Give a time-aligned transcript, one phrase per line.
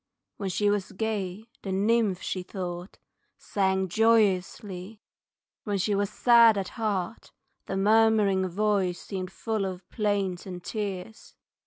[0.37, 2.97] When she was gay the nymph she thought
[3.37, 4.99] Sang joyously,
[5.63, 7.31] when she was sad at heart
[7.67, 11.35] The murmuring voice seemed full of plaint and tears.